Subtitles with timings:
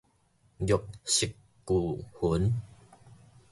[0.59, 1.31] 玉石
[1.63, 2.53] 俱焚